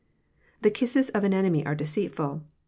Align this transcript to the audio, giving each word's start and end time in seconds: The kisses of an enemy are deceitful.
The 0.63 0.71
kisses 0.71 1.09
of 1.09 1.23
an 1.23 1.31
enemy 1.31 1.63
are 1.63 1.75
deceitful. 1.75 2.41